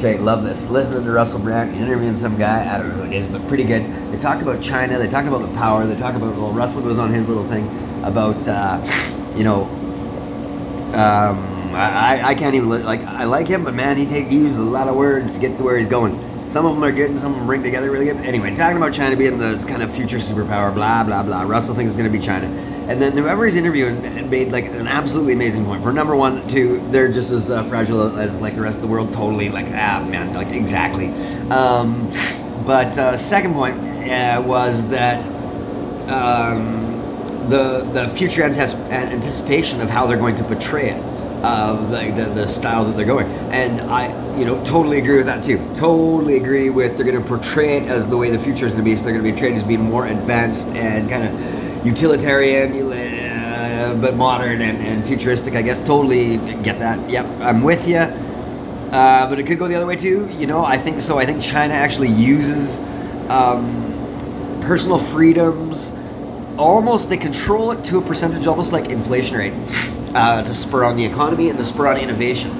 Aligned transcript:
Okay, 0.00 0.16
love 0.16 0.44
this. 0.44 0.66
Listening 0.70 1.04
to 1.04 1.10
Russell 1.10 1.40
Brand, 1.40 1.76
interviewing 1.76 2.16
some 2.16 2.38
guy, 2.38 2.74
I 2.74 2.78
don't 2.78 2.88
know 2.88 2.94
who 2.94 3.02
it 3.02 3.12
is, 3.12 3.26
but 3.26 3.46
pretty 3.48 3.64
good. 3.64 3.82
They 4.10 4.18
talked 4.18 4.40
about 4.40 4.62
China, 4.62 4.96
they 4.96 5.10
talked 5.10 5.28
about 5.28 5.42
the 5.42 5.54
power, 5.58 5.84
they 5.84 5.94
talked 5.94 6.16
about, 6.16 6.34
well, 6.36 6.52
Russell 6.52 6.80
goes 6.80 6.98
on 6.98 7.10
his 7.10 7.28
little 7.28 7.44
thing 7.44 7.68
about, 8.02 8.48
uh, 8.48 8.80
you 9.36 9.44
know, 9.44 9.64
um, 10.94 11.74
I, 11.74 12.22
I 12.28 12.34
can't 12.34 12.54
even, 12.54 12.82
like, 12.82 13.02
I 13.02 13.24
like 13.24 13.46
him, 13.46 13.62
but 13.62 13.74
man, 13.74 13.98
he, 13.98 14.06
take, 14.06 14.28
he 14.28 14.38
uses 14.38 14.56
a 14.56 14.62
lot 14.62 14.88
of 14.88 14.96
words 14.96 15.32
to 15.32 15.38
get 15.38 15.58
to 15.58 15.62
where 15.62 15.76
he's 15.76 15.86
going. 15.86 16.18
Some 16.50 16.66
of 16.66 16.74
them 16.74 16.82
are 16.82 16.90
good 16.90 17.10
and 17.10 17.20
some 17.20 17.30
of 17.30 17.38
them 17.38 17.46
bring 17.46 17.62
together 17.62 17.92
really 17.92 18.06
good. 18.06 18.16
Anyway, 18.16 18.56
talking 18.56 18.76
about 18.76 18.92
China 18.92 19.16
being 19.16 19.38
the 19.38 19.64
kind 19.68 19.84
of 19.84 19.94
future 19.94 20.18
superpower, 20.18 20.74
blah, 20.74 21.04
blah, 21.04 21.22
blah. 21.22 21.42
Russell 21.42 21.76
thinks 21.76 21.90
it's 21.90 21.96
going 21.96 22.10
to 22.10 22.18
be 22.18 22.24
China. 22.24 22.46
And 22.90 23.00
then 23.00 23.12
whoever 23.12 23.46
he's 23.46 23.54
interviewing 23.54 24.28
made 24.28 24.50
like 24.50 24.64
an 24.64 24.88
absolutely 24.88 25.34
amazing 25.34 25.64
point. 25.64 25.80
For 25.80 25.92
number 25.92 26.16
one, 26.16 26.46
two, 26.48 26.80
they're 26.90 27.10
just 27.10 27.30
as 27.30 27.52
uh, 27.52 27.62
fragile 27.62 28.18
as 28.18 28.40
like 28.40 28.56
the 28.56 28.62
rest 28.62 28.78
of 28.78 28.82
the 28.82 28.88
world. 28.88 29.12
Totally, 29.12 29.48
like 29.48 29.66
ah 29.66 30.04
man, 30.10 30.34
like 30.34 30.48
exactly. 30.48 31.10
Um, 31.50 32.10
but 32.66 32.98
uh, 32.98 33.16
second 33.16 33.54
point 33.54 33.78
uh, 33.78 34.42
was 34.44 34.88
that 34.88 35.24
um, 36.08 37.48
the 37.48 37.88
the 37.92 38.08
future 38.08 38.42
anticipation 38.42 39.80
of 39.80 39.88
how 39.88 40.08
they're 40.08 40.18
going 40.18 40.34
to 40.34 40.42
portray 40.42 40.90
it, 40.90 41.00
of 41.42 41.90
the, 41.90 42.10
the 42.10 42.30
the 42.34 42.46
style 42.46 42.84
that 42.84 42.96
they're 42.96 43.06
going, 43.06 43.26
and 43.52 43.80
I 43.80 44.08
you 44.38 44.44
know 44.44 44.62
totally 44.64 44.98
agree 44.98 45.16
with 45.16 45.26
that 45.26 45.42
too. 45.44 45.58
Totally 45.74 46.36
agree 46.36 46.70
with 46.70 46.96
they're 46.96 47.06
going 47.06 47.20
to 47.20 47.26
portray 47.26 47.78
it 47.78 47.88
as 47.88 48.08
the 48.08 48.16
way 48.16 48.30
the 48.30 48.38
future 48.38 48.66
is 48.66 48.72
going 48.72 48.84
to 48.84 48.90
be. 48.90 48.96
So 48.96 49.04
they're 49.04 49.12
going 49.12 49.24
to 49.24 49.30
be 49.30 49.32
portrayed 49.32 49.56
as 49.56 49.64
being 49.64 49.82
more 49.82 50.06
advanced 50.06 50.68
and 50.68 51.08
kind 51.08 51.24
of 51.24 51.86
utilitarian, 51.86 52.72
uh, 52.92 53.98
but 54.00 54.16
modern 54.16 54.60
and, 54.60 54.78
and 54.78 55.04
futuristic. 55.04 55.54
I 55.54 55.62
guess 55.62 55.80
totally 55.80 56.36
get 56.62 56.78
that. 56.80 57.08
Yep, 57.08 57.26
I'm 57.40 57.62
with 57.62 57.88
you. 57.88 57.96
Uh, 58.90 59.28
but 59.30 59.38
it 59.38 59.46
could 59.46 59.58
go 59.58 59.68
the 59.68 59.76
other 59.76 59.86
way 59.86 59.96
too. 59.96 60.28
You 60.32 60.46
know, 60.48 60.64
I 60.64 60.76
think 60.76 61.00
so. 61.00 61.16
I 61.18 61.24
think 61.24 61.40
China 61.40 61.74
actually 61.74 62.08
uses 62.08 62.80
um, 63.30 64.60
personal 64.62 64.98
freedoms. 64.98 65.92
Almost, 66.58 67.08
they 67.08 67.16
control 67.16 67.70
it 67.72 67.84
to 67.86 67.98
a 67.98 68.02
percentage, 68.02 68.46
almost 68.46 68.72
like 68.72 68.90
inflation 68.90 69.36
rate, 69.36 69.54
uh, 70.14 70.42
to 70.42 70.54
spur 70.54 70.84
on 70.84 70.96
the 70.96 71.04
economy 71.04 71.48
and 71.48 71.58
to 71.58 71.64
spur 71.64 71.86
on 71.86 71.96
innovation. 71.96 72.50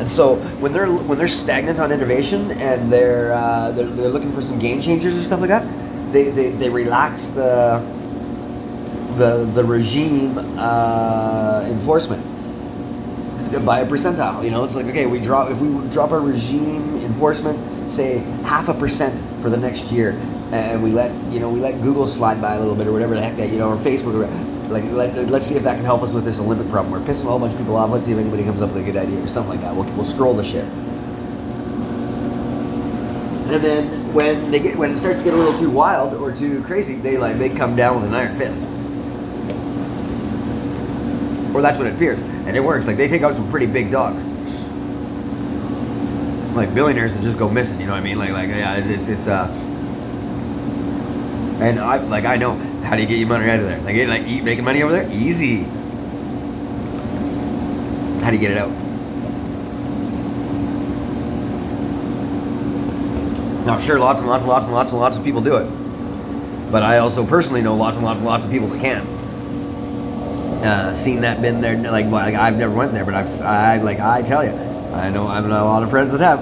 And 0.00 0.08
so 0.08 0.36
when 0.60 0.72
they're 0.72 0.86
when 0.86 1.18
they're 1.18 1.28
stagnant 1.28 1.78
on 1.78 1.92
innovation 1.92 2.52
and 2.52 2.90
they're 2.90 3.34
uh, 3.34 3.70
they're, 3.72 3.84
they're 3.86 4.08
looking 4.08 4.32
for 4.32 4.40
some 4.40 4.58
game 4.58 4.80
changers 4.80 5.18
or 5.18 5.22
stuff 5.22 5.40
like 5.40 5.50
that, 5.50 5.66
they, 6.10 6.30
they, 6.30 6.50
they 6.50 6.70
relax 6.70 7.28
the 7.28 7.80
the 9.16 9.44
the 9.52 9.62
regime 9.62 10.38
uh, 10.56 11.66
enforcement 11.68 12.24
by 13.66 13.80
a 13.80 13.86
percentile. 13.86 14.42
You 14.42 14.50
know, 14.50 14.64
it's 14.64 14.74
like 14.74 14.86
okay, 14.86 15.04
we 15.04 15.20
drop 15.20 15.50
if 15.50 15.58
we 15.58 15.68
drop 15.90 16.12
our 16.12 16.20
regime 16.20 16.96
enforcement, 17.04 17.90
say 17.90 18.18
half 18.44 18.68
a 18.68 18.74
percent 18.74 19.14
for 19.42 19.50
the 19.50 19.58
next 19.58 19.92
year, 19.92 20.12
and 20.52 20.82
we 20.82 20.90
let 20.90 21.12
you 21.32 21.38
know 21.38 21.48
we 21.48 21.60
let 21.60 21.80
Google 21.80 22.06
slide 22.06 22.40
by 22.40 22.54
a 22.54 22.58
little 22.58 22.74
bit 22.74 22.86
or 22.86 22.92
whatever 22.92 23.14
the 23.14 23.22
heck 23.22 23.36
that 23.36 23.50
you 23.50 23.58
know 23.58 23.70
or 23.70 23.76
Facebook 23.76 24.14
or 24.14 24.70
like 24.70 24.84
let, 24.92 25.14
let's 25.28 25.46
see 25.46 25.54
if 25.54 25.62
that 25.64 25.76
can 25.76 25.84
help 25.84 26.02
us 26.02 26.12
with 26.12 26.24
this 26.24 26.40
Olympic 26.40 26.68
problem. 26.70 26.92
We're 26.92 27.06
pissing 27.06 27.24
a 27.24 27.28
whole 27.28 27.38
bunch 27.38 27.52
of 27.52 27.58
people 27.58 27.76
off. 27.76 27.90
Let's 27.90 28.06
see 28.06 28.12
if 28.12 28.18
anybody 28.18 28.44
comes 28.44 28.60
up 28.60 28.72
with 28.72 28.82
a 28.82 28.84
good 28.84 28.96
idea 28.96 29.22
or 29.22 29.28
something 29.28 29.50
like 29.50 29.60
that. 29.60 29.74
We'll, 29.74 29.84
we'll 29.94 30.04
scroll 30.04 30.34
the 30.34 30.44
shit. 30.44 30.64
And 33.50 33.64
then 33.64 34.14
when 34.14 34.50
they 34.50 34.60
get 34.60 34.76
when 34.76 34.90
it 34.90 34.96
starts 34.96 35.18
to 35.18 35.24
get 35.24 35.34
a 35.34 35.36
little 35.36 35.58
too 35.58 35.70
wild 35.70 36.14
or 36.14 36.32
too 36.32 36.62
crazy, 36.62 36.94
they 36.94 37.16
like 37.16 37.36
they 37.36 37.48
come 37.48 37.76
down 37.76 37.96
with 37.96 38.04
an 38.06 38.14
iron 38.14 38.36
fist. 38.36 38.62
Or 41.54 41.62
that's 41.62 41.78
what 41.78 41.88
it 41.88 41.94
appears. 41.94 42.20
And 42.46 42.56
it 42.56 42.60
works. 42.60 42.86
Like 42.86 42.96
they 42.96 43.08
take 43.08 43.22
out 43.22 43.34
some 43.34 43.50
pretty 43.50 43.66
big 43.66 43.90
dogs. 43.90 44.24
Like 46.54 46.72
billionaires 46.74 47.14
that 47.14 47.22
just 47.22 47.38
go 47.38 47.48
missing, 47.48 47.80
you 47.80 47.86
know 47.86 47.92
what 47.92 48.00
I 48.00 48.04
mean? 48.04 48.18
Like 48.18 48.30
like 48.30 48.48
yeah, 48.48 48.76
it's 48.76 49.08
it's 49.08 49.26
uh 49.26 49.48
and 51.60 51.78
I 51.78 51.98
like 51.98 52.24
I 52.24 52.36
know 52.36 52.54
how 52.82 52.96
do 52.96 53.02
you 53.02 53.08
get 53.08 53.18
your 53.18 53.28
money 53.28 53.48
out 53.48 53.60
of 53.60 53.66
there? 53.66 53.80
Like 53.80 54.08
like 54.08 54.26
eat, 54.26 54.42
making 54.44 54.64
money 54.64 54.82
over 54.82 54.92
there? 54.92 55.08
Easy. 55.10 55.62
How 58.22 58.30
do 58.30 58.36
you 58.36 58.40
get 58.40 58.52
it 58.52 58.58
out? 58.58 58.70
Now 63.66 63.78
sure 63.80 63.98
lots 63.98 64.20
and 64.20 64.28
lots 64.28 64.42
and 64.42 64.48
lots 64.48 64.64
and 64.64 64.74
lots 64.74 64.90
and 64.90 65.00
lots 65.00 65.16
of 65.16 65.24
people 65.24 65.40
do 65.40 65.56
it. 65.56 65.68
But 66.70 66.82
I 66.82 66.98
also 66.98 67.26
personally 67.26 67.62
know 67.62 67.74
lots 67.74 67.96
and 67.96 68.04
lots 68.04 68.18
and 68.18 68.26
lots 68.26 68.44
of 68.44 68.50
people 68.50 68.68
that 68.68 68.80
can 68.80 69.06
uh, 70.62 70.94
seen 70.94 71.22
that, 71.22 71.40
been 71.40 71.60
there. 71.60 71.76
Like, 71.76 72.04
well, 72.06 72.14
like 72.14 72.34
I've 72.34 72.56
never 72.56 72.74
went 72.74 72.92
there, 72.92 73.04
but 73.04 73.14
I've, 73.14 73.40
I 73.40 73.76
like, 73.78 73.98
I 73.98 74.22
tell 74.22 74.44
you, 74.44 74.50
I 74.50 75.10
know 75.10 75.26
I've 75.26 75.44
got 75.44 75.60
a 75.60 75.64
lot 75.64 75.82
of 75.82 75.90
friends 75.90 76.12
that 76.12 76.20
have. 76.20 76.40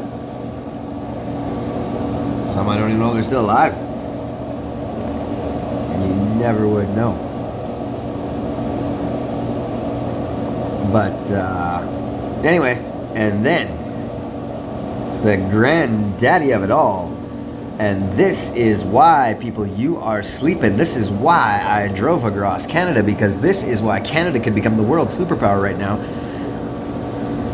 Some 2.55 2.69
I 2.69 2.77
don't 2.77 2.89
even 2.89 3.01
know 3.01 3.15
they're 3.15 3.25
still 3.25 3.45
alive. 3.45 3.88
Never 6.49 6.67
would 6.67 6.89
know. 6.97 7.13
But 10.91 11.13
uh, 11.31 12.43
anyway, 12.43 12.83
and 13.15 13.45
then 13.45 13.67
the 15.25 15.37
granddaddy 15.51 16.53
of 16.53 16.63
it 16.63 16.71
all. 16.71 17.15
And 17.79 18.11
this 18.15 18.51
is 18.55 18.83
why, 18.83 19.37
people, 19.39 19.67
you 19.67 19.99
are 19.99 20.23
sleeping. 20.23 20.79
This 20.79 20.97
is 20.97 21.11
why 21.11 21.63
I 21.63 21.95
drove 21.95 22.25
across 22.25 22.67
Canada 22.67 23.03
because 23.03 23.43
this 23.43 23.63
is 23.63 23.83
why 23.83 24.01
Canada 24.01 24.41
could 24.41 24.55
become 24.55 24.79
the 24.79 24.83
world 24.83 25.09
superpower 25.09 25.63
right 25.63 25.77
now. 25.77 25.97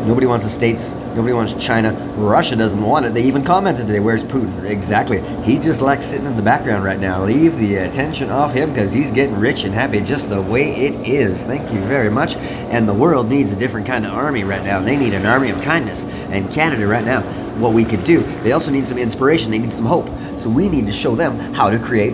Nobody 0.07 0.25
wants 0.25 0.45
the 0.45 0.51
States. 0.51 0.93
Nobody 1.15 1.33
wants 1.33 1.53
China. 1.53 1.93
Russia 2.17 2.57
doesn't 2.57 2.81
want 2.81 3.05
it. 3.05 3.13
They 3.13 3.23
even 3.23 3.41
commented 3.41 3.87
today, 3.87 4.01
where's 4.01 4.21
Putin? 4.21 4.65
Exactly. 4.65 5.21
He 5.43 5.57
just 5.57 5.81
likes 5.81 6.05
sitting 6.05 6.25
in 6.25 6.35
the 6.35 6.41
background 6.41 6.83
right 6.83 6.99
now. 6.99 7.23
Leave 7.23 7.57
the 7.57 7.77
attention 7.77 8.29
off 8.29 8.51
him 8.51 8.69
because 8.71 8.91
he's 8.91 9.11
getting 9.11 9.39
rich 9.39 9.63
and 9.63 9.73
happy 9.73 10.01
just 10.01 10.29
the 10.29 10.41
way 10.41 10.75
it 10.75 11.07
is. 11.07 11.41
Thank 11.43 11.71
you 11.71 11.79
very 11.79 12.11
much. 12.11 12.35
And 12.35 12.85
the 12.85 12.93
world 12.93 13.29
needs 13.29 13.51
a 13.51 13.55
different 13.55 13.87
kind 13.87 14.05
of 14.05 14.11
army 14.11 14.43
right 14.43 14.63
now. 14.63 14.81
They 14.81 14.97
need 14.97 15.13
an 15.13 15.25
army 15.25 15.51
of 15.51 15.61
kindness. 15.61 16.03
And 16.31 16.51
Canada 16.51 16.85
right 16.85 17.05
now, 17.05 17.21
what 17.61 17.73
we 17.73 17.85
could 17.85 18.03
do, 18.03 18.19
they 18.43 18.51
also 18.51 18.69
need 18.69 18.85
some 18.85 18.97
inspiration. 18.97 19.51
They 19.51 19.59
need 19.59 19.71
some 19.71 19.85
hope. 19.85 20.09
So 20.37 20.49
we 20.49 20.67
need 20.67 20.85
to 20.87 20.93
show 20.93 21.15
them 21.15 21.39
how 21.53 21.69
to 21.69 21.79
create 21.79 22.13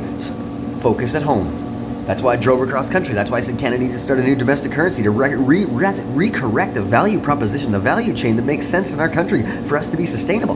focus 0.82 1.16
at 1.16 1.24
home. 1.24 1.61
That's 2.06 2.22
why 2.22 2.34
I 2.34 2.36
drove 2.36 2.62
across 2.68 2.90
country. 2.90 3.14
That's 3.14 3.30
why 3.30 3.38
I 3.38 3.42
said 3.42 3.60
Canada 3.60 3.84
needs 3.84 3.94
to 3.94 4.00
start 4.00 4.20
a 4.20 4.24
new 4.24 4.36
domestic 4.36 4.72
currency 4.72 5.04
to 5.04 5.12
re- 5.12 5.36
re- 5.36 5.66
re- 5.66 6.30
recorrect 6.30 6.74
the 6.74 6.82
value 6.82 7.20
proposition, 7.20 7.72
the 7.72 7.80
value 7.80 8.14
chain 8.16 8.36
that 8.38 8.42
makes 8.42 8.66
sense 8.66 8.92
in 8.92 9.00
our 9.00 9.10
country 9.10 9.44
for 9.68 9.78
us 9.78 9.90
to 9.92 9.98
be 9.98 10.06
sustainable. 10.06 10.56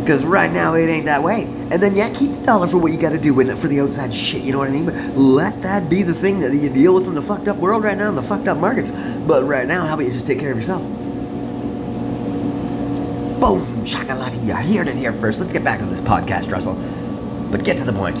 Because 0.00 0.24
right 0.24 0.50
now 0.50 0.74
it 0.74 0.88
ain't 0.88 1.04
that 1.04 1.22
way. 1.22 1.44
And 1.44 1.80
then 1.80 1.94
yeah, 1.94 2.12
keep 2.12 2.32
the 2.32 2.44
dollar 2.44 2.66
for 2.66 2.78
what 2.78 2.90
you 2.90 2.98
got 2.98 3.10
to 3.10 3.18
do 3.18 3.32
with 3.32 3.48
it 3.48 3.56
for 3.56 3.68
the 3.68 3.80
outside 3.80 4.12
shit. 4.12 4.42
You 4.42 4.50
know 4.52 4.58
what 4.58 4.68
I 4.68 4.72
mean? 4.72 4.86
But 4.86 4.94
let 5.16 5.62
that 5.62 5.88
be 5.88 6.02
the 6.02 6.14
thing 6.14 6.40
that 6.40 6.52
you 6.52 6.70
deal 6.70 6.94
with 6.94 7.06
in 7.06 7.14
the 7.14 7.22
fucked 7.22 7.46
up 7.46 7.58
world 7.58 7.84
right 7.84 7.96
now, 7.96 8.08
in 8.08 8.16
the 8.16 8.22
fucked 8.22 8.48
up 8.48 8.58
markets. 8.58 8.90
But 8.90 9.44
right 9.44 9.68
now, 9.68 9.86
how 9.86 9.94
about 9.94 10.06
you 10.06 10.12
just 10.12 10.26
take 10.26 10.40
care 10.40 10.50
of 10.50 10.56
yourself? 10.56 10.82
Boom, 13.40 13.64
shakalaka, 13.84 14.44
you 14.44 14.76
heard 14.76 14.88
it 14.88 14.96
here 14.96 15.12
first. 15.12 15.38
Let's 15.38 15.52
get 15.52 15.62
back 15.62 15.80
on 15.80 15.90
this 15.90 16.00
podcast, 16.00 16.50
Russell. 16.50 16.74
But 17.52 17.64
get 17.64 17.78
to 17.78 17.84
the 17.84 17.92
point. 17.92 18.16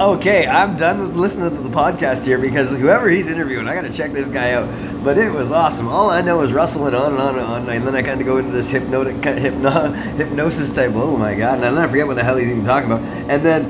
Okay, 0.00 0.46
I'm 0.46 0.78
done 0.78 1.02
with 1.02 1.14
listening 1.14 1.50
to 1.50 1.56
the 1.62 1.68
podcast 1.68 2.24
here 2.24 2.38
because 2.38 2.70
whoever 2.70 3.10
he's 3.10 3.30
interviewing, 3.30 3.68
I 3.68 3.74
got 3.74 3.82
to 3.82 3.92
check 3.92 4.12
this 4.12 4.28
guy 4.28 4.52
out. 4.52 4.66
But 5.04 5.18
it 5.18 5.30
was 5.30 5.50
awesome. 5.50 5.88
All 5.88 6.08
I 6.08 6.22
know 6.22 6.40
is 6.40 6.54
Russell 6.54 6.84
went 6.84 6.94
on 6.94 7.12
and 7.12 7.20
on 7.20 7.38
and 7.38 7.46
on, 7.46 7.68
and 7.68 7.86
then 7.86 7.94
I 7.94 8.00
kind 8.00 8.18
of 8.18 8.26
go 8.26 8.38
into 8.38 8.50
this 8.50 8.70
hypnotic, 8.70 9.16
hypno, 9.22 9.90
hypnosis 9.90 10.74
type. 10.74 10.92
Oh 10.94 11.18
my 11.18 11.34
god! 11.34 11.56
And 11.56 11.64
then 11.64 11.76
I 11.76 11.86
forget 11.86 12.06
what 12.06 12.16
the 12.16 12.24
hell 12.24 12.38
he's 12.38 12.48
even 12.48 12.64
talking 12.64 12.90
about. 12.90 13.04
And 13.28 13.44
then 13.44 13.66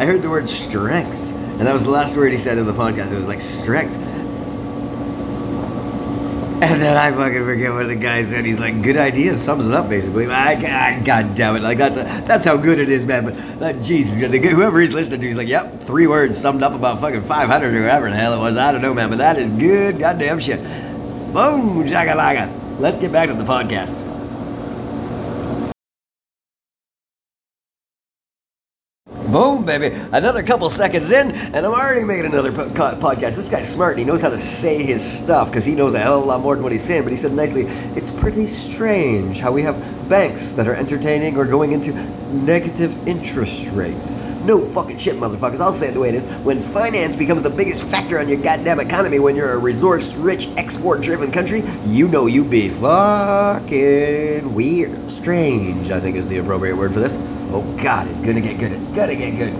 I 0.00 0.06
heard 0.06 0.22
the 0.22 0.30
word 0.30 0.48
strength, 0.48 1.12
and 1.12 1.66
that 1.66 1.74
was 1.74 1.84
the 1.84 1.90
last 1.90 2.16
word 2.16 2.32
he 2.32 2.38
said 2.38 2.56
in 2.56 2.64
the 2.64 2.72
podcast. 2.72 3.12
It 3.12 3.16
was 3.16 3.26
like 3.26 3.42
strength. 3.42 3.92
And 6.62 6.78
then 6.82 6.94
I 6.94 7.10
fucking 7.10 7.42
forget 7.42 7.72
what 7.72 7.86
the 7.86 7.96
guy 7.96 8.22
said. 8.22 8.44
He's 8.44 8.60
like, 8.60 8.82
"Good 8.82 8.98
idea." 8.98 9.38
Sums 9.38 9.66
it 9.66 9.72
up 9.72 9.88
basically. 9.88 10.26
I, 10.26 10.52
I, 10.52 11.02
God 11.02 11.34
damn 11.34 11.56
it! 11.56 11.62
Like 11.62 11.78
that's 11.78 11.96
a, 11.96 12.02
that's 12.26 12.44
how 12.44 12.58
good 12.58 12.78
it 12.78 12.90
is, 12.90 13.02
man. 13.06 13.24
But 13.24 13.34
like, 13.58 13.82
Jesus, 13.82 14.18
whoever 14.18 14.78
he's 14.78 14.92
listening 14.92 15.22
to, 15.22 15.26
he's 15.26 15.38
like, 15.38 15.48
"Yep, 15.48 15.80
three 15.80 16.06
words 16.06 16.36
summed 16.36 16.62
up 16.62 16.74
about 16.74 17.00
fucking 17.00 17.22
500 17.22 17.74
or 17.74 17.80
whatever 17.80 18.10
the 18.10 18.16
hell 18.16 18.34
it 18.34 18.38
was." 18.40 18.58
I 18.58 18.72
don't 18.72 18.82
know, 18.82 18.92
man. 18.92 19.08
But 19.08 19.18
that 19.18 19.38
is 19.38 19.50
good, 19.52 19.98
goddamn 19.98 20.38
shit. 20.38 20.60
Boom, 21.32 21.84
jagalaka. 21.88 22.78
Let's 22.78 22.98
get 22.98 23.10
back 23.10 23.28
to 23.30 23.34
the 23.34 23.44
podcast. 23.44 24.09
Boom, 29.30 29.64
baby. 29.64 29.96
Another 30.10 30.42
couple 30.42 30.68
seconds 30.70 31.12
in, 31.12 31.30
and 31.30 31.64
I'm 31.64 31.72
already 31.72 32.02
making 32.02 32.26
another 32.26 32.50
po- 32.50 32.70
podcast. 32.70 33.36
This 33.36 33.48
guy's 33.48 33.70
smart, 33.70 33.92
and 33.92 34.00
he 34.00 34.04
knows 34.04 34.20
how 34.20 34.30
to 34.30 34.38
say 34.38 34.82
his 34.82 35.04
stuff 35.08 35.48
because 35.48 35.64
he 35.64 35.76
knows 35.76 35.94
a 35.94 36.00
hell 36.00 36.18
of 36.18 36.24
a 36.24 36.26
lot 36.26 36.40
more 36.40 36.56
than 36.56 36.64
what 36.64 36.72
he's 36.72 36.82
saying. 36.82 37.04
But 37.04 37.12
he 37.12 37.16
said 37.16 37.32
nicely, 37.32 37.62
it's 37.94 38.10
pretty 38.10 38.46
strange 38.46 39.38
how 39.38 39.52
we 39.52 39.62
have 39.62 40.08
banks 40.08 40.52
that 40.54 40.66
are 40.66 40.74
entertaining 40.74 41.36
or 41.36 41.44
going 41.44 41.70
into 41.70 41.92
negative 42.32 43.06
interest 43.06 43.68
rates. 43.70 44.16
No 44.42 44.64
fucking 44.64 44.98
shit, 44.98 45.14
motherfuckers. 45.14 45.60
I'll 45.60 45.72
say 45.72 45.88
it 45.88 45.94
the 45.94 46.00
way 46.00 46.08
it 46.08 46.16
is. 46.16 46.26
When 46.42 46.60
finance 46.60 47.14
becomes 47.14 47.44
the 47.44 47.50
biggest 47.50 47.84
factor 47.84 48.18
on 48.18 48.28
your 48.28 48.42
goddamn 48.42 48.80
economy 48.80 49.20
when 49.20 49.36
you're 49.36 49.52
a 49.52 49.58
resource 49.58 50.12
rich, 50.14 50.48
export 50.56 51.02
driven 51.02 51.30
country, 51.30 51.62
you 51.86 52.08
know 52.08 52.26
you 52.26 52.42
be 52.44 52.68
fucking 52.68 54.52
weird. 54.52 55.08
Strange, 55.08 55.92
I 55.92 56.00
think 56.00 56.16
is 56.16 56.26
the 56.28 56.38
appropriate 56.38 56.76
word 56.76 56.92
for 56.92 56.98
this. 56.98 57.39
Oh 57.52 57.62
God, 57.82 58.08
it's 58.08 58.20
gonna 58.20 58.40
get 58.42 58.58
good. 58.60 58.72
It's 58.72 58.86
gonna 58.88 59.16
get 59.16 59.36
good. 59.38 59.54